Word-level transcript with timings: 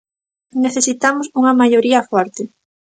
Necesitamos 0.65 1.27
unha 1.39 1.57
maioría 1.61 2.05
forte. 2.11 2.43